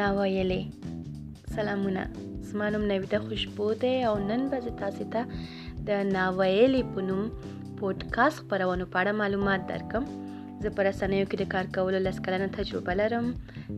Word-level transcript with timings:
نه 0.00 0.06
ویلې 0.18 0.60
سلامونه 1.56 2.02
زما 2.48 2.66
نوم 2.74 2.84
نویده 2.92 3.18
خوشبو 3.24 3.66
دی 3.82 3.94
او 4.08 4.14
نن 4.28 4.40
به 4.50 4.58
زه 4.64 4.70
تاسو 4.82 5.04
ته 5.12 5.20
د 5.88 5.90
ناویلې 6.16 6.82
په 6.92 6.98
نوم 7.08 7.22
پودکاسټ 7.78 8.36
خپرونې 8.42 8.86
په 8.92 8.96
اړه 9.02 9.12
معلومات 9.20 9.60
درکم 9.72 10.04
زه 10.64 10.70
په 10.78 10.82
رسنیو 10.86 11.26
کې 11.32 11.36
د 11.40 11.44
کار 11.52 11.68
کولو 11.74 11.98
لس 12.06 12.16
کلنه 12.24 12.48
تجربه 12.56 12.94
لرم 13.00 13.26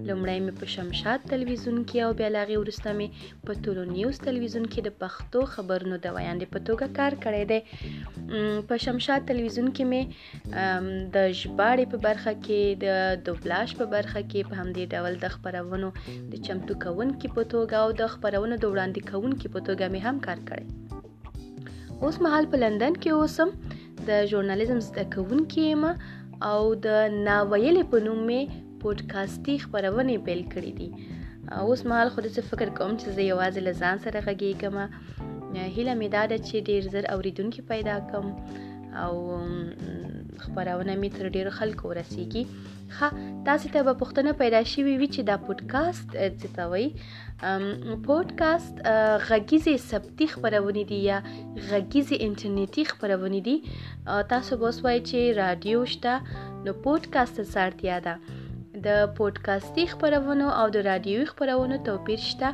لومړی 0.09 0.39
مې 0.45 0.53
په 0.61 0.67
شمشاد 0.75 1.27
تلویزیون 1.33 1.77
کې 1.89 2.07
او 2.07 2.11
بیا 2.21 2.29
لاغي 2.37 2.57
ورسته 2.61 2.95
مې 3.01 3.37
په 3.49 3.53
ټولو 3.65 3.83
نیوز 3.91 4.17
تلویزیون 4.27 4.65
کې 4.73 4.81
د 4.87 4.91
پښتو 5.03 5.41
خبرونو 5.53 5.99
د 6.07 6.17
ویاندې 6.17 6.47
په 6.55 6.59
توګه 6.69 6.87
کار 6.99 7.13
کړی 7.25 7.45
دی 7.53 7.61
په 8.73 8.81
شمشاد 8.85 9.29
تلویزیون 9.29 9.69
کې 9.77 9.85
مې 9.91 11.13
د 11.17 11.29
ژباړې 11.41 11.85
په 11.93 12.03
برخه 12.07 12.33
کې 12.39 12.63
د 12.85 12.87
دوبلاش 13.29 13.75
په 13.83 13.89
برخه 13.95 14.23
کې 14.31 14.49
په 14.49 14.55
همدې 14.63 14.85
ډول 14.95 15.21
د 15.27 15.35
خبرونو 15.35 15.91
د 16.33 16.41
چمتو 16.49 16.79
کوونکې 16.85 17.37
په 17.37 17.43
توګه 17.53 17.77
او 17.85 17.89
د 18.01 18.11
خبرونو 18.17 18.59
د 18.65 18.73
وړاندې 18.73 19.01
کوونکې 19.11 19.49
په 19.55 19.61
توګه 19.67 19.87
مې 19.93 20.03
هم 20.07 20.19
کار 20.27 20.39
کړی 20.51 22.03
اوس 22.07 22.17
مهال 22.27 22.45
په 22.53 22.57
لندن 22.65 22.99
کې 23.03 23.21
اوسم 23.21 23.55
د 24.11 24.29
ژورنالیزم 24.31 24.79
زده 24.91 25.05
کوونکې 25.15 25.65
یم 25.73 25.85
او 26.51 26.61
د 26.87 26.89
ناویلې 27.29 27.85
په 27.93 27.97
نوم 28.07 28.21
می 28.29 28.41
پودکاسټي 28.83 29.55
خبرونه 29.65 30.13
پیل 30.27 30.43
کړې 30.53 30.73
دي 30.79 30.89
اوس 31.65 31.81
مهال 31.89 32.09
خو 32.13 32.19
د 32.25 32.29
فکر 32.51 32.69
کوم 32.79 32.91
چې 33.01 33.07
زه 33.17 33.23
یوازې 33.33 33.61
لزان 33.69 33.97
سره 34.05 34.25
غږیږم 34.27 34.77
هیله 35.75 35.95
مې 36.01 36.09
دا 36.17 36.23
ده 36.31 36.37
چې 36.47 36.55
ډیر 36.69 36.83
زر 36.95 37.05
اوریدونکو 37.15 37.61
پیدا 37.73 37.97
کم 38.11 38.25
او 38.97 39.39
خبرونه 40.39 40.95
می 40.95 41.09
تر 41.17 41.29
ډیر 41.37 41.49
خلکو 41.59 41.89
ورسیږي 41.89 42.45
ها 42.97 43.09
تاسو 43.49 43.69
ته 43.75 43.79
به 43.87 43.93
پوښتنه 44.01 44.33
پیدا 44.43 44.61
شي 44.71 44.81
وي 44.85 45.09
چې 45.15 45.21
دا 45.31 45.37
پودکاسټ 45.47 46.33
څه 46.41 46.49
ته 46.57 46.65
وایي 46.71 46.89
پودکاسټ 48.09 48.75
غږیزه 49.29 49.75
سبتي 49.91 50.27
خبرونه 50.35 50.83
دي 50.91 50.99
یا 51.11 51.19
غږیزه 51.71 52.17
انټرنیټي 52.27 52.83
خبرونه 52.93 53.41
دي 53.49 53.57
تاسو 54.33 54.53
به 54.63 54.71
وایي 54.85 55.01
چې 55.09 55.19
رادیو 55.43 55.81
شته 55.95 56.13
نو 56.65 56.71
پودکاسټ 56.85 57.47
سره 57.53 57.65
اړتیا 57.71 57.97
ده 58.07 58.15
د 58.85 58.87
پودکاسټي 59.19 59.85
خبرونو 59.93 60.47
او 60.61 60.67
د 60.77 60.89
رادیوي 60.91 61.27
خبرونو 61.33 61.77
توپیر 61.89 62.21
شته 62.31 62.49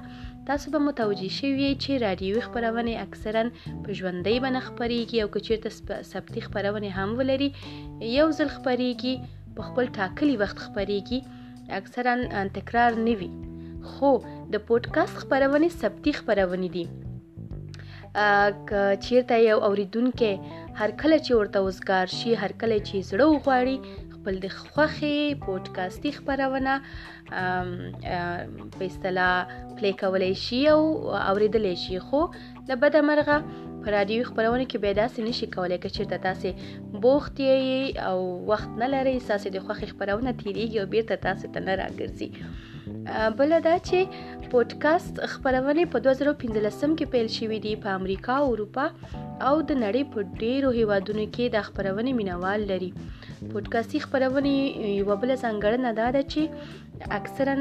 تاسو 0.49 0.71
به 0.75 0.79
متوجي 0.87 1.27
شوي 1.39 1.65
چې 1.83 1.91
رادیوي 2.05 2.41
خبرونه 2.47 2.93
اکثرا 3.05 3.41
په 3.83 3.89
ژوندۍ 3.99 4.37
بڼه 4.45 4.61
خبريږي 4.69 5.19
او 5.25 5.27
که 5.35 5.41
چیرته 5.49 5.69
سبتي 6.13 6.41
خبرونه 6.47 6.89
هم 6.99 7.11
ولري 7.19 7.49
یو 8.19 8.25
ځل 8.39 8.51
خبريږي 8.57 9.15
په 9.59 9.63
خپل 9.69 9.87
ټاکلي 9.99 10.35
وخت 10.45 10.59
خبريږي 10.65 11.19
اکثرا 11.81 12.15
تکرار 12.57 12.93
نه 13.07 13.15
وي 13.25 13.29
خو 13.93 14.13
د 14.57 14.65
پودکاسټ 14.71 15.17
خبرونه 15.27 15.69
سبتي 15.83 16.13
خبرونه 16.19 16.73
دي 16.79 16.87
که 18.69 18.83
چیرته 19.07 19.37
یو 19.51 19.59
اوریدونکو 19.71 20.33
هر 20.81 20.91
کله 21.01 21.17
چې 21.27 21.33
ورته 21.43 21.67
وزګار 21.69 22.19
شي 22.19 22.33
هر 22.43 22.57
کله 22.61 22.79
چې 22.89 23.11
زړه 23.11 23.27
وغواړي 23.35 24.09
خپل 24.17 24.35
د 24.47 24.55
خوخي 24.59 25.17
پودکاسټي 25.45 26.11
خبرونه 26.19 26.75
په 28.73 28.83
اصطلاح 28.91 29.37
پلی 29.81 29.93
کولای 30.03 30.35
شي 30.45 30.61
او 30.75 30.81
اوریدلی 31.29 31.73
شي 31.85 31.97
خو 32.07 32.21
له 32.71 32.75
بده 32.85 33.01
مرغه 33.09 33.39
په 33.83 33.87
رادیو 33.97 34.29
خبرونه 34.31 34.65
کې 34.71 34.79
به 34.85 34.91
داسې 35.01 35.19
نشي 35.29 35.47
کولای 35.55 35.79
که 35.83 35.89
چیرته 35.97 36.17
تاسو 36.27 36.51
بوخت 37.05 37.37
یې 37.49 37.61
او 38.11 38.19
وخت 38.55 38.71
نه 38.85 38.89
لرئ 38.95 39.15
تاسو 39.33 39.49
د 39.57 39.69
خوښ 39.69 39.81
خبرونه 39.95 40.31
تیریږي 40.41 40.77
او 40.81 40.87
بیرته 40.97 41.17
تاسو 41.29 41.47
ته 41.57 41.61
نه 41.69 41.75
راګرځي 41.81 42.29
بل 43.39 43.51
دا 43.65 43.75
چې 43.89 43.99
پودکاسټ 44.55 45.15
خبرونه 45.35 45.83
په 45.95 45.99
2015 46.07 46.95
کې 46.99 47.07
پیل 47.15 47.29
شوې 47.37 47.59
دي 47.67 47.73
په 47.85 47.89
امریکا 48.01 48.35
او 48.45 48.49
اروپا 48.55 48.87
او 49.49 49.55
د 49.71 49.73
نړۍ 49.85 50.03
په 50.13 50.19
ډیرو 50.43 50.71
هیوادونو 50.79 51.25
کې 51.35 51.45
د 51.57 51.67
خبرونه 51.69 52.11
مینوال 52.21 52.61
لري 52.73 52.91
پودکاسټ 52.99 54.03
خبرونه 54.07 54.53
یو 54.57 55.19
بل 55.23 55.35
ځانګړنه 55.35 55.97
ده 56.01 56.27
چې 56.35 57.17
اکثرا 57.19 57.57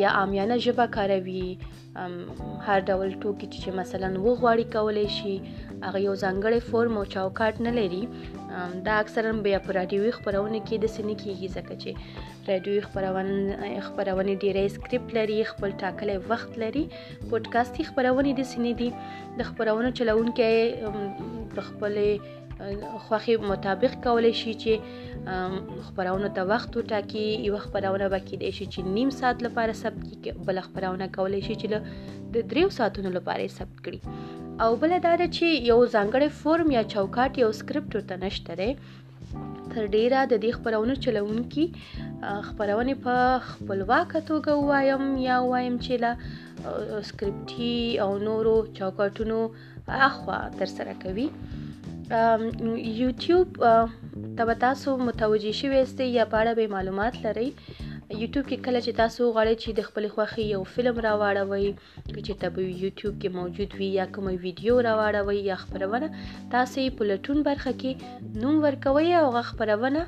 یا 0.03 0.09
عامیانه 0.19 0.57
ژبه 0.65 0.87
کاروي 0.97 1.47
هر 2.67 2.79
ډول 2.89 3.11
ټوکي 3.23 3.47
چې 3.63 3.69
مثلا 3.81 4.09
وغواړي 4.27 4.65
کولای 4.75 5.09
شي 5.17 5.35
هغه 5.87 5.99
یو 6.07 6.15
ځانګړی 6.23 6.61
فورم 6.69 6.95
او 7.01 7.05
چوکاټ 7.15 7.55
نه 7.67 7.73
لري 7.79 8.03
دا 8.87 8.95
اکثرا 9.05 9.33
بیا 9.47 9.59
په 9.67 9.71
رادیوي 9.79 10.13
خپرونه 10.19 10.59
کې 10.67 10.77
د 10.85 10.93
سینې 10.95 11.17
کېږي 11.23 11.49
ځکه 11.57 11.75
چې 11.83 11.91
رادیوي 12.53 12.81
خپرونه 12.87 13.33
خپرونه 13.89 14.33
ډیره 14.43 14.63
سکرپټ 14.77 15.07
لري 15.19 15.39
خپل 15.53 15.71
ټاکلی 15.83 16.17
وخت 16.33 16.53
لري 16.65 16.85
پودکاستي 17.35 17.83
خپرونه 17.91 18.31
د 18.41 18.51
سینې 18.51 18.73
دي 18.81 18.91
د 19.43 19.51
خپرونو 19.51 19.89
چلونکي 20.01 20.51
د 21.57 21.59
خپلې 21.69 22.09
خوخي 23.09 23.37
مطابق 23.51 23.95
کولای 24.07 24.33
شي 24.41 24.53
چې 24.63 24.73
خبرونه 25.87 26.29
ته 26.39 26.43
وخت 26.53 26.71
وټاکي 26.81 27.25
یو 27.49 27.57
خبرونه 27.65 28.07
به 28.13 28.21
کېدای 28.29 28.53
شي 28.59 28.67
چې 28.73 28.79
نیم 28.99 29.11
ساعت 29.19 29.39
لپاره 29.47 29.73
ثبت 29.83 30.05
کړي 30.23 30.33
بل 30.51 30.59
خبرونه 30.67 31.07
کولای 31.17 31.41
شي 31.47 31.55
چې 31.61 31.67
د 32.33 32.51
دریو 32.53 32.69
ساعتونو 32.79 33.11
لپاره 33.17 33.45
ثبت 33.57 33.77
کړي 33.85 34.01
او 34.67 34.71
بل 34.83 34.91
دا 35.05 35.15
چې 35.37 35.47
یو 35.71 35.79
ځانګړی 35.95 36.29
فورم 36.43 36.69
یا 36.79 36.83
چوکاټ 36.93 37.33
یو 37.45 37.51
سکرپټ 37.61 37.91
ورته 37.97 38.17
نشته 38.25 38.53
دی 38.61 38.71
تر 39.73 39.85
ډیره 39.95 40.21
د 40.33 40.35
دې 40.43 40.51
خبرونو 40.59 40.95
چلونکي 41.09 41.65
خبرونه 42.51 42.95
په 43.05 43.15
خپلواک 43.51 44.11
توګه 44.29 44.53
وایم 44.71 45.05
یا 45.29 45.37
وایم 45.51 45.75
چې 45.85 45.95
لا 46.07 46.13
سکرپټي 47.09 47.75
او 48.07 48.09
نورو 48.31 48.57
چوکاټونو 48.79 49.39
اخوا 50.09 50.37
تر 50.59 50.67
سره 50.77 50.93
کوي 51.07 51.29
یوټیوب 52.13 53.55
ته 54.37 54.43
به 54.47 54.55
تاسو 54.67 54.97
متوجي 55.09 55.53
شوي 55.61 55.77
یاستئ 55.77 56.09
یا 56.19 56.25
په 56.33 56.37
اړه 56.41 56.53
به 56.59 56.67
معلومات 56.77 57.15
لرئ 57.25 57.49
یوټیوب 57.49 58.45
کې 58.49 58.65
کله 58.65 58.81
چې 58.85 58.97
تاسو 59.01 59.31
غواړئ 59.35 59.55
چې 59.63 59.73
د 59.79 59.81
خپل 59.89 60.05
خوښي 60.15 60.45
یو 60.55 60.61
فلم 60.75 60.99
راوړوي 61.07 61.69
چې 62.27 62.33
تبو 62.43 62.61
یوټیوب 62.85 63.15
کې 63.21 63.29
موجود 63.39 63.71
وي 63.79 63.89
یا 64.01 64.07
کومه 64.17 64.35
ویډیو 64.45 64.75
راوړوي 64.89 65.39
یا 65.51 65.57
خبرونه 65.63 66.11
تاسو 66.57 66.85
په 66.99 67.09
لټون 67.13 67.41
برخه 67.49 67.73
کې 67.81 68.43
نوم 68.43 68.61
ورکوي 68.67 69.15
او 69.23 69.25
غ 69.39 69.43
خبرونه 69.51 70.05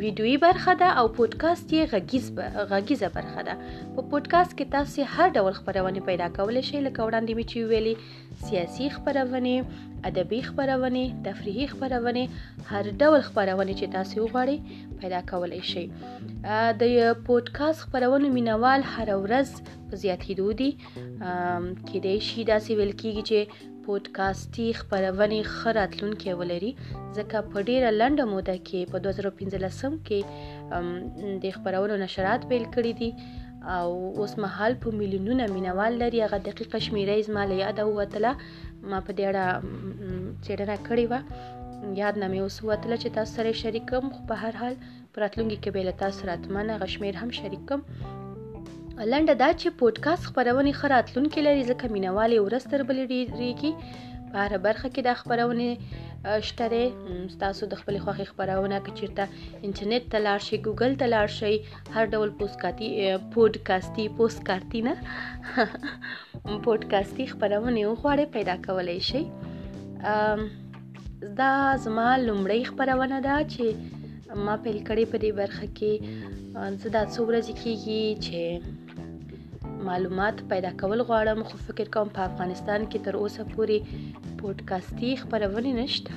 ویډیوي 0.01 0.33
برخه 0.45 0.73
ده 0.81 0.87
او 1.01 1.05
پودکاسټ 1.17 1.67
یې 1.75 1.89
غږیز 1.91 2.25
غږیزه 2.71 3.09
برخه 3.17 3.41
ده 3.47 3.53
په 3.93 4.01
پودکاسټ 4.09 4.51
کې 4.57 4.65
تاسو 4.75 4.99
هر 5.13 5.27
ډول 5.39 5.53
خبرونه 5.59 5.99
پیدا 6.09 6.27
کولی 6.37 6.63
شئ 6.69 6.79
لکه 6.87 7.01
وړاندې 7.05 7.33
می 7.37 7.45
چې 7.51 7.57
ویلي 7.71 7.95
سیاسي 8.49 8.85
خبرونه 8.95 9.53
ادبي 10.09 10.39
خبرونه 10.49 11.01
تفریحي 11.29 11.65
خبرونه 11.73 12.23
هر 12.71 12.83
ډول 13.01 13.19
خبرونه 13.29 13.71
چې 13.79 13.85
تاسو 13.95 14.15
وغواړئ 14.23 14.57
پیدا 15.01 15.19
کولی 15.33 15.61
شئ 15.71 15.85
د 16.83 16.85
پودکاسټ 17.25 17.77
خبرونه 17.85 18.27
مینوال 18.37 18.81
هر 18.93 19.07
ورځ 19.25 19.49
په 19.89 19.95
زیاتېدو 20.03 20.47
دي 20.61 20.69
کېدای 20.83 22.17
شي 22.29 22.41
داسې 22.53 22.71
ویل 22.77 22.93
کیږي 23.01 23.23
چې 23.31 23.39
پودکاسټي 23.85 24.67
خبرونې 24.81 25.39
ښه 25.55 25.69
راتلونکی 25.81 26.31
ولري 26.41 26.71
ځکه 27.17 27.37
په 27.51 27.57
ډیره 27.69 27.89
لنډه 27.99 28.23
موده 28.33 28.55
کې 28.67 28.81
په 28.91 28.97
2015 29.05 30.05
کې 30.07 30.19
د 31.43 31.45
خبرونو 31.55 31.95
نشرات 32.03 32.41
پیل 32.49 32.65
کړی 32.75 32.93
دي 32.99 33.09
او 33.79 33.87
اوس 34.21 34.33
مهال 34.43 34.71
په 34.83 34.87
میلیونونه 34.99 35.43
مینوال 35.55 35.93
لري 36.03 36.19
هغه 36.25 36.39
دقیقه 36.49 36.77
شمیره 36.87 37.15
زما 37.29 37.43
له 37.51 37.55
یاده 37.63 37.83
وتله 37.99 38.31
ما 38.89 38.99
په 39.07 39.11
دې 39.17 39.25
اړه 39.31 39.43
چیرنه 40.45 40.75
کړې 40.87 41.05
و 41.09 41.13
یاد 42.01 42.15
نه 42.21 42.27
مې 42.31 42.39
اوس 42.45 42.57
وتله 42.69 42.95
چې 43.01 43.13
تاسو 43.17 43.31
سره 43.37 43.59
شریکم 43.63 44.03
خو 44.15 44.21
په 44.29 44.35
هر 44.43 44.53
حال 44.61 44.73
پراتلونکي 45.15 45.57
کې 45.63 45.69
به 45.75 45.81
له 45.89 45.93
تاسو 46.03 46.21
راتمنه 46.31 46.73
غشمیر 46.81 47.15
هم 47.21 47.29
شریکم 47.39 47.79
لنډه 49.07 49.33
دا 49.41 49.47
چې 49.61 49.69
پودکاسټ 49.79 50.23
خبرونه 50.29 50.71
خراتلونکې 50.79 51.39
لري 51.47 51.61
ځکه 51.69 51.87
مینوالې 51.93 52.39
ورستر 52.45 52.79
بلې 52.87 53.03
ډیریږي 53.11 53.71
په 54.31 54.35
هر 54.47 54.57
برخه 54.65 54.89
کې 54.93 55.01
د 55.07 55.09
خبرونه 55.19 55.67
شته 56.47 57.37
تاسو 57.43 57.69
د 57.73 57.79
خپل 57.81 57.95
خوخي 58.05 58.25
خبرونه 58.31 58.79
کې 58.85 58.91
چیرته 59.01 59.63
انټرنیټ 59.69 60.11
ته 60.15 60.21
لاړ 60.25 60.39
شئ 60.47 60.57
ګوګل 60.65 60.97
ته 61.03 61.07
لاړ 61.15 61.27
شئ 61.37 61.53
هر 61.97 62.11
ډول 62.15 62.33
پوسکاتی 62.41 62.89
پودکاستی 63.37 64.05
پوسکارتی 64.17 64.81
نه 64.89 64.99
پودکاستی 66.67 67.29
خبرونه 67.33 67.85
وغواړئ 67.91 68.27
پیدا 68.35 68.57
کولای 68.67 68.97
شئ 69.11 69.23
دا 71.39 71.53
زما 71.87 72.09
لومړی 72.25 72.59
خبرونه 72.73 73.17
ده 73.29 73.37
چې 73.55 74.43
ما 74.45 74.59
پیل 74.67 74.77
کړې 74.91 75.15
په 75.15 75.25
دې 75.25 75.41
برخه 75.41 75.71
کې 75.79 76.77
زه 76.83 76.89
دا 76.97 77.07
څو 77.13 77.25
ورځې 77.29 77.63
کېږي 77.63 78.27
چې 78.27 78.41
معلومات 79.87 80.41
پیدا 80.49 80.69
کول 80.79 80.99
غواړم 81.09 81.39
خو 81.49 81.55
فکر 81.67 81.87
کوم 81.95 82.07
په 82.15 82.21
افغانستان 82.29 82.81
کې 82.91 82.99
تر 83.07 83.13
اوسه 83.19 83.43
پورې 83.51 83.77
پودکاستی 84.39 85.09
خبرونه 85.21 85.71
نشته 85.77 86.15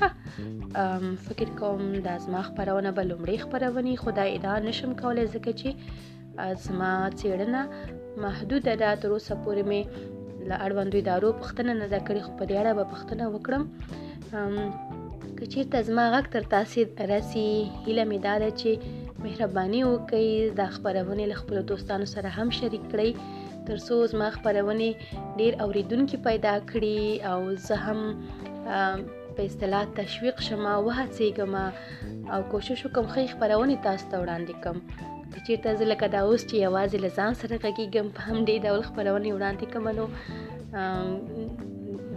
فکر 1.26 1.49
کوم 1.61 1.82
د 2.06 2.09
ازما 2.19 2.41
خبرونه 2.49 2.91
به 2.97 3.03
لومړی 3.11 3.37
خبرونه 3.44 3.91
خدا 4.05 4.25
ادعا 4.37 4.56
نشم 4.69 4.91
کولای 5.03 5.26
ځکه 5.35 5.50
چې 5.61 5.69
ازما 6.49 6.93
څېړنه 7.20 7.61
محدود 8.25 8.62
ده 8.82 8.91
تر 9.05 9.09
اوسه 9.19 9.35
پورې 9.44 9.62
مې 9.75 9.81
له 10.53 10.56
اړوندو 10.64 10.97
ادارو 11.05 11.31
پښتنه 11.44 11.73
نه 11.82 11.87
ده 11.93 12.00
کړې 12.09 12.20
خو 12.25 12.31
په 12.41 12.44
دې 12.53 12.56
اړه 12.64 12.73
به 12.81 12.85
پښتنه 12.97 13.25
وکړم 13.37 13.62
که 15.38 15.44
چیرته 15.53 15.79
زما 15.91 16.05
غږ 16.17 16.26
تر 16.35 16.43
تاسې 16.56 16.81
راسي 17.12 17.47
هیله 17.85 18.05
مې 18.11 18.19
دا 18.26 18.35
ده 18.44 18.50
چې 18.62 18.70
مهرباني 19.25 19.81
وکړئ 19.91 20.29
دا 20.62 20.67
خبرونه 20.76 21.23
له 21.32 21.37
خپلو 21.43 21.61
دوستانو 21.73 22.06
سره 22.14 22.29
هم 22.38 22.49
شریک 22.61 22.85
کړئ 22.94 23.11
ترڅو 23.67 23.97
زما 24.12 24.29
خبرونه 24.37 24.87
ډیر 25.41 25.56
اوریدونکو 25.64 26.19
پیدا 26.29 26.55
کړي 26.70 27.03
او 27.32 27.37
زه 27.67 27.76
هم 27.87 28.00
په 29.35 29.41
اصطلاح 29.49 29.85
تشویق 29.99 30.38
شمه 30.47 30.73
وهڅېږم 30.87 31.53
او 32.37 32.41
کوشش 32.55 32.81
وکم 32.87 33.06
خې 33.12 33.25
خبرونه 33.35 33.75
تاسو 33.88 34.05
ته 34.12 34.17
وړاندې 34.23 34.55
کوم 34.67 34.79
که 35.35 35.43
چیرته 35.49 35.75
زه 35.82 35.91
لکه 35.93 36.06
دا 36.14 36.20
اوس 36.29 36.41
چې 36.50 36.56
یوازې 36.67 36.97
له 37.05 37.11
ځان 37.19 37.32
سره 37.43 37.55
غږیږم 37.64 38.06
په 38.17 38.20
همدې 38.31 38.56
ډول 38.67 38.81
خبرونه 38.88 39.26
وړاندې 39.37 39.67
کوم 39.75 39.85
نو 39.99 40.05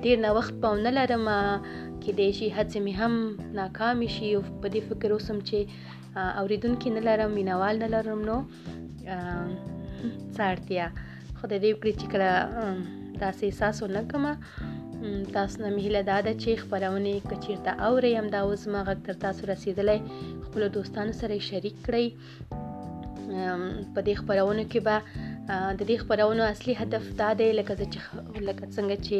ډیر 0.03 0.17
نه 0.25 0.29
وخت 0.37 0.53
پونه 0.63 0.89
لرم 0.97 1.25
کېدای 2.03 2.29
شي 2.39 2.47
هڅې 2.57 2.79
مې 2.85 2.93
هم 3.01 3.13
ناکامې 3.61 4.09
شي 4.15 4.27
او 4.35 4.41
په 4.61 4.67
دې 4.73 4.81
فکر 4.89 5.09
اوسم 5.15 5.37
چې 5.49 5.59
اوریدونکي 6.43 6.89
نه 6.97 7.01
لرم 7.07 7.29
مینوال 7.39 7.75
نه 7.85 7.89
لرم 7.97 8.19
نو 8.31 8.37
څه 10.33 10.41
اړتیا 10.53 10.87
خدای 11.47 11.59
دې 11.65 11.71
وکړي 11.73 11.93
چې 11.99 12.05
کله 12.13 12.31
تاسو 13.23 13.41
احساس 13.49 13.75
ونه 13.83 14.01
کوم 14.11 14.25
تاسو 15.35 15.55
نه 15.63 15.69
مهله 15.77 15.99
دا 16.11 16.15
ده 16.27 16.31
چې 16.41 16.61
خبرونه 16.63 17.11
کچیرته 17.33 17.71
اوري 17.87 18.09
هم 18.19 18.27
دا 18.35 18.39
اوس 18.45 18.63
ما 18.75 18.81
غږ 18.87 18.97
تر 19.07 19.15
تاسو 19.25 19.41
رسیدلې 19.53 19.97
خپل 20.45 20.61
دوستانو 20.77 21.13
سره 21.21 21.33
شریک 21.49 21.75
کړئ 21.85 22.05
په 23.93 23.99
دې 24.05 24.13
خبرونه 24.21 24.63
کې 24.71 24.79
به 24.87 24.97
د 25.79 25.81
دې 25.89 25.95
خبرونو 26.05 26.43
اصلي 26.53 26.73
هدف 26.81 27.03
دا 27.21 27.29
دی 27.43 27.49
لکه 27.59 27.73
چې 27.93 27.99
لکه 28.49 28.63
څنګه 28.75 28.97
چې 29.05 29.17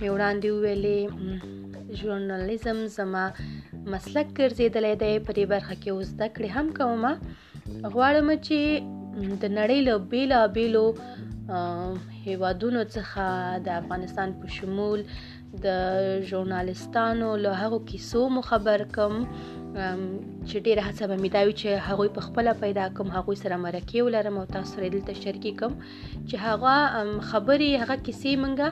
مې 0.00 0.08
وړاندې 0.14 0.48
ویلې 0.62 1.00
ژورنالیزم 2.02 2.78
زما 2.98 3.24
مسلک 3.94 4.26
ګرځېدلی 4.38 4.94
دی 5.02 5.14
په 5.26 5.30
دې 5.36 5.44
برخه 5.54 5.74
کې 5.80 5.90
اوس 5.94 6.06
زده 6.14 6.26
کړې 6.34 6.48
هم 6.56 6.66
کوم 6.78 7.02
غواړم 7.94 8.28
چې 8.46 8.58
د 9.42 9.44
نړۍ 9.58 9.78
له 9.90 9.94
بیلا 10.12 10.42
بیلو 10.60 10.86
هیوادونو 11.50 12.80
څخه 12.96 13.26
د 13.66 13.76
افغانستان 13.82 14.28
په 14.40 14.46
شمول 14.56 14.98
د 15.64 15.66
ژورنالستانو 16.30 17.28
له 17.44 17.50
هغو 17.60 17.78
کیسو 17.90 18.20
مو 18.34 18.42
خبر 18.50 18.80
کم 18.96 19.12
چې 20.48 20.56
ډیره 20.66 20.82
هڅه 20.88 21.04
به 21.12 21.16
می 21.22 21.30
داوي 21.36 21.54
چې 21.60 21.68
هغه 21.88 22.04
په 22.18 22.24
خپل 22.26 22.46
پیدا 22.64 22.84
کوم 22.98 23.08
هغه 23.16 23.32
سره 23.44 23.56
مرکه 23.64 23.98
ولرم 24.08 24.36
او 24.42 24.44
تاسو 24.58 24.70
سره 24.76 24.86
دلته 24.96 25.12
شریک 25.22 25.46
کوم 25.62 25.72
چې 26.28 26.36
هغه 26.46 26.76
خبري 27.30 27.70
هغه 27.82 27.96
کیسې 28.06 28.30
منګه 28.44 28.68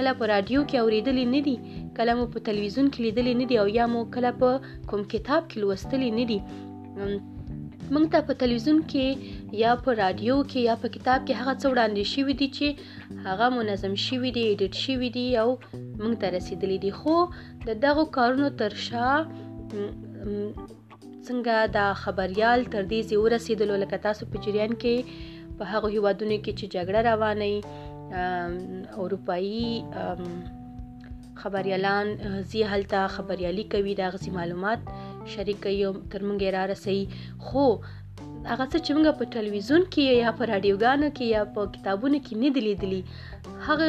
کله 0.00 0.10
په 0.20 0.24
رادیو 0.34 0.60
کې 0.68 0.76
اوریدلې 0.82 1.26
نه 1.34 1.40
دي 1.48 1.56
کله 2.00 2.12
مو 2.20 2.26
په 2.36 2.44
تلویزیون 2.50 2.86
کې 2.92 3.00
لیدلې 3.04 3.34
نه 3.40 3.46
دي 3.50 3.56
او 3.62 3.68
یا 3.78 3.86
مو 3.94 4.00
کله 4.18 4.30
په 4.44 4.70
کوم 4.92 5.08
کتاب 5.16 5.50
کې 5.50 5.58
لوستلې 5.64 6.10
نه 6.18 6.24
دي 6.30 6.40
موږ 7.94 8.06
ته 8.14 8.20
په 8.28 8.34
تلویزیون 8.40 8.78
کې 8.92 9.06
یا 9.64 9.70
په 9.84 9.90
رادیو 10.00 10.34
کې 10.50 10.60
یا 10.68 10.74
په 10.82 10.88
کتاب 10.96 11.20
کې 11.28 11.34
هغه 11.40 11.52
څه 11.60 11.66
وړاندې 11.72 12.04
شوي 12.14 12.34
دي 12.40 12.48
چې 12.56 12.66
هغه 13.28 13.46
منظم 13.58 13.92
شوي 14.06 14.30
دي 14.38 14.42
ایډیټ 14.48 14.74
شوي 14.86 15.08
دي 15.16 15.26
او 15.42 15.48
موږ 16.00 16.12
ته 16.24 16.28
رسیدلی 16.36 16.78
دي 16.84 16.92
خو 16.98 17.14
د 17.68 17.70
دغه 17.86 18.02
کارونو 18.18 18.48
تر 18.62 18.72
شا 18.88 19.08
څنګه 21.26 21.56
دا 21.78 21.86
خبريال 22.02 22.60
تر 22.76 22.82
دې 22.90 23.00
زی 23.08 23.16
ورسېدلو 23.24 23.74
لکه 23.86 23.96
تاسو 24.10 24.22
په 24.34 24.36
جریان 24.46 24.72
کې 24.82 24.94
په 25.60 25.66
هغه 25.74 25.88
هیوادونو 25.96 26.36
کې 26.44 26.52
چې 26.58 26.66
جګړه 26.76 27.00
روانه 27.10 27.46
اروپאי 29.02 29.62
خبريالان 31.42 32.06
زی 32.52 32.60
هلته 32.72 32.98
خبريالي 33.16 33.64
کوي 33.74 33.92
د 33.98 34.00
غزي 34.14 34.30
معلومات 34.38 34.80
شریک 35.34 35.66
یو 35.80 35.92
تر 36.12 36.20
مونږه 36.26 36.50
را 36.56 36.62
رسي 36.72 36.98
خو 37.46 37.64
هغه 38.50 38.64
څه 38.72 38.78
چې 38.84 38.90
موږ 38.96 39.08
په 39.20 39.24
ټلویزیون 39.36 39.82
کې 39.92 40.04
یا 40.24 40.30
په 40.40 40.50
رادیوګانو 40.52 41.08
کې 41.16 41.24
یا 41.36 41.42
په 41.56 41.60
کتابونو 41.76 42.18
کې 42.24 42.34
نه 42.42 42.48
دلی 42.56 42.74
دلی 42.82 43.00
هغه 43.66 43.88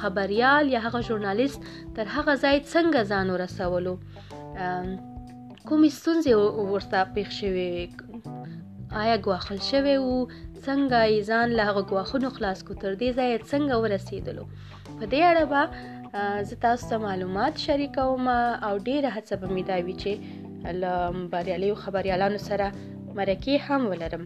خبريال 0.00 0.64
یا 0.76 0.80
هغه 0.86 1.00
ژورنالیست 1.10 1.60
تر 1.98 2.06
هغه 2.16 2.32
ځای 2.42 2.56
څنګه 2.72 3.00
ځان 3.10 3.26
ورسولو 3.34 3.94
کومې 5.68 5.90
ستونزې 5.98 6.32
ورته 6.72 6.98
پیښ 7.14 7.28
شوې 7.40 7.72
آیا 9.02 9.16
ګواخل 9.26 9.58
شوی 9.70 9.96
وو 10.02 10.30
څنګه 10.66 10.98
یې 11.12 11.26
ځان 11.30 11.46
له 11.60 11.68
هغه 11.70 11.82
ګواښونو 11.90 12.28
خلاص 12.36 12.58
کو 12.68 12.72
تر 12.84 12.92
دې 13.00 13.08
ځای 13.18 13.30
څنګه 13.50 13.74
ورسېدلو 13.82 14.44
په 14.98 15.04
دې 15.12 15.20
اړه 15.30 15.44
به 15.52 15.62
زه 16.50 16.56
تاسو 16.66 16.82
ته 16.90 16.96
معلومات 17.08 17.54
شریکوم 17.68 18.24
او 18.68 18.74
ډیره 18.88 19.10
هڅه 19.16 19.34
به 19.40 19.48
مې 19.54 19.64
دا 19.70 19.76
وي 19.86 19.94
چې 20.04 20.12
له 20.72 21.10
بریالیو 21.32 21.74
خبریالانو 21.84 22.38
سره 22.48 22.70
مرکې 23.16 23.54
هم 23.68 23.86
ولرم 23.92 24.24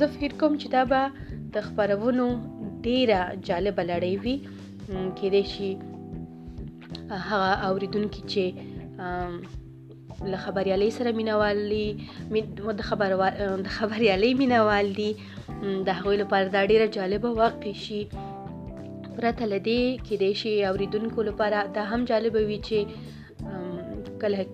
زه 0.00 0.06
فکر 0.18 0.32
کوم 0.40 0.52
چې 0.62 0.68
دا 0.76 0.84
به 0.84 1.02
د 1.56 1.66
خبرونو 1.68 2.26
ډیره 2.88 3.20
جالبه 3.48 3.82
لړۍ 3.90 4.14
وي 4.24 4.36
کېدای 5.20 5.44
شي 5.52 5.70
هغه 7.30 7.50
اوریدونکي 7.68 8.22
چې 8.32 8.44
له 10.32 10.36
خبریالۍ 10.46 10.90
سره 10.96 11.12
مینوالي 11.20 11.86
د 12.80 12.82
خبر 12.88 13.10
د 13.68 13.68
خبریالۍ 13.78 14.32
مینوال 14.42 14.90
دي 14.98 15.12
د 15.86 16.00
هغوی 16.00 16.16
لپاره 16.24 16.48
دا 16.56 16.66
ډیره 16.72 16.86
جالبه 16.98 17.30
واقع 17.44 17.72
شي 17.84 18.00
پرته 19.16 19.44
له 19.46 19.58
دې 19.58 19.80
کېدای 20.08 20.32
شي 20.42 20.52
اوریدونکو 20.72 21.22
لپاره 21.30 21.64
دا 21.78 21.84
هم 21.94 22.04
جالبه 22.12 22.42
وي 22.50 22.58
چې 22.68 24.18
کله 24.22 24.44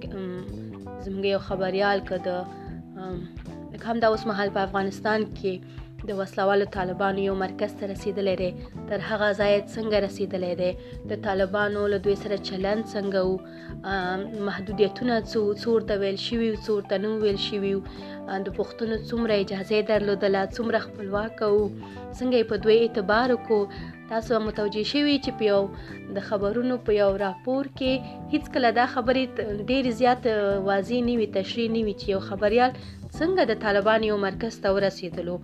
زموږ 1.06 1.24
یو 1.34 1.40
خبريال 1.48 1.98
کده 2.10 2.36
لکه 3.72 3.86
هم 3.90 3.98
دا 4.02 4.08
اوس 4.12 4.22
مهال 4.30 4.48
په 4.54 4.60
افغانستان 4.68 5.20
کې 5.38 5.54
د 6.08 6.18
وسلوالو 6.20 6.66
طالبانو 6.76 7.20
یو 7.28 7.34
مرکز 7.44 7.70
ته 7.78 7.84
رسیدلی 7.94 8.34
دی 8.40 8.48
تر 8.88 8.98
هغه 9.10 9.28
ځایه 9.40 9.60
څنګه 9.74 9.96
رسیدلی 10.06 10.52
دی 10.60 10.70
د 11.12 11.22
طالبانو 11.26 11.82
له 11.92 11.98
دوی 12.04 12.16
سره 12.24 12.38
چلند 12.48 12.82
څنګه 12.94 13.20
وو 13.26 13.36
محدودیتونه 14.48 15.14
څو 15.32 15.40
څو 15.62 15.68
ورته 15.76 15.94
ویل 16.02 16.18
شوي 16.28 16.50
څو 16.64 16.70
ورته 16.78 16.96
نه 17.02 17.08
ویل 17.24 17.40
شوي 17.48 17.72
د 18.44 18.48
پښتنو 18.58 18.96
څومره 19.08 19.32
اجازه 19.44 19.78
درلودله 19.92 20.42
څومره 20.56 20.78
خپلواک 20.86 21.38
وو 21.52 21.72
څنګه 22.16 22.36
یې 22.38 22.50
په 22.52 22.56
دوی 22.66 22.78
اعتبار 22.82 23.28
وکړو 23.36 23.60
تاسو 24.10 24.34
متوجي 24.46 24.82
شوي 24.92 25.14
چې 25.24 25.30
په 25.38 25.42
یو 25.50 25.62
د 26.16 26.24
خبرونو 26.28 26.74
په 26.88 26.96
یو 27.02 27.08
راپور 27.22 27.64
کې 27.78 28.18
هیڅکله 28.34 28.70
دا 28.78 28.84
خبرې 28.94 29.24
ډېر 29.70 29.84
زیات 30.00 30.22
واضح 30.68 31.00
نه 31.08 31.14
وي 31.20 31.26
تشریح 31.38 31.68
نه 31.76 31.80
وي 31.86 31.94
چې 32.00 32.06
یو 32.14 32.20
خبريال 32.28 32.72
څنګه 33.18 33.42
د 33.50 33.58
طالبان 33.64 34.00
یو 34.10 34.16
مرکز 34.26 34.58
ته 34.66 34.74
ورسېدلو 34.76 35.36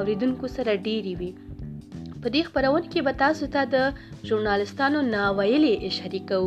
اوریدونکو 0.00 0.52
سره 0.56 0.70
ډېری 0.86 1.14
وي 1.20 1.30
په 1.42 2.34
دې 2.34 2.42
خبرونه 2.48 2.86
کې 2.92 3.00
به 3.06 3.14
تاسو 3.26 3.52
ته 3.56 3.68
د 3.76 4.28
ژورنالستانو 4.30 5.04
ناویلي 5.12 5.76
شریکو 6.00 6.42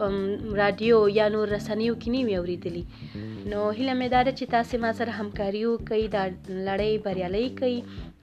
رادیو 0.61 0.97
یا 1.19 1.27
نور 1.35 1.53
رسنیو 1.57 1.95
کې 2.03 2.09
نیو 2.17 2.35
اوریدلی 2.43 2.83
نو 2.93 3.69
هیله 3.79 3.95
مې 4.01 4.09
دا 4.15 4.21
ده 4.29 4.33
چې 4.39 4.53
تاسو 4.57 4.73
ما 4.85 4.91
سره 4.99 5.17
همکاري 5.21 5.63
وکړئ 5.69 6.05
دا 6.17 6.25
لړۍ 6.69 6.93
بریالۍ 7.07 7.47
کړئ 7.61 7.77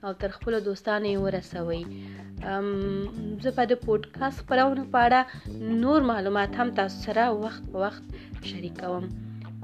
او 0.09 0.13
تر 0.23 0.33
خپل 0.37 0.53
دوستانو 0.69 1.07
یې 1.15 1.23
ورسوي 1.25 1.81
زه 2.39 3.53
په 3.59 3.63
د 3.73 3.81
پودکاسټ 3.87 4.37
خپرونه 4.43 4.83
په 4.95 5.01
اړه 5.07 5.19
نور 5.85 5.99
معلومات 6.13 6.51
هم 6.63 6.69
تاسو 6.83 6.97
سره 7.09 7.23
وخت 7.43 7.63
په 7.75 7.83
وخت 7.85 8.05
شریکوم 8.53 9.03